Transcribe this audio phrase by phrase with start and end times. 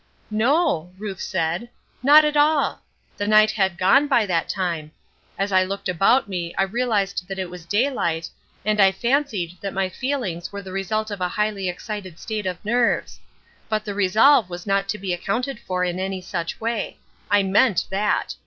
[0.31, 1.69] "No," Ruth said,
[2.01, 2.81] "not at all.
[3.17, 4.93] The night had gone by that time.
[5.37, 8.27] As I looked about me I realized that it was daylight,
[8.65, 12.65] and I fancied that my feelings were the result of a highly excited state of
[12.65, 13.19] nerves.
[13.69, 16.97] But the resolve was not to be accounted for in any such way.
[17.29, 18.33] I meant that.